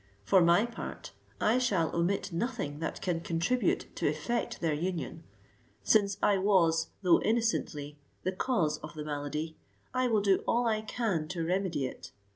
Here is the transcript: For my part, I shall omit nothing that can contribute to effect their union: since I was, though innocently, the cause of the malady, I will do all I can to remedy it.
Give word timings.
For 0.23 0.41
my 0.41 0.65
part, 0.65 1.11
I 1.39 1.59
shall 1.59 1.95
omit 1.95 2.31
nothing 2.33 2.79
that 2.79 3.03
can 3.03 3.19
contribute 3.19 3.95
to 3.97 4.07
effect 4.07 4.59
their 4.59 4.73
union: 4.73 5.23
since 5.83 6.17
I 6.23 6.39
was, 6.39 6.89
though 7.03 7.21
innocently, 7.21 7.99
the 8.23 8.31
cause 8.31 8.79
of 8.79 8.95
the 8.95 9.05
malady, 9.05 9.57
I 9.93 10.07
will 10.07 10.21
do 10.21 10.43
all 10.47 10.65
I 10.65 10.81
can 10.81 11.27
to 11.27 11.45
remedy 11.45 11.85
it. 11.85 12.13